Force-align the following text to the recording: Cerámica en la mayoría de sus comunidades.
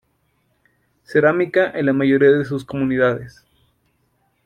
Cerámica 1.03 1.69
en 1.77 1.85
la 1.85 1.93
mayoría 1.93 2.31
de 2.31 2.43
sus 2.43 2.65
comunidades. 2.65 3.45